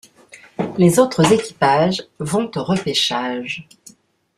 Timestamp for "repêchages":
2.63-3.67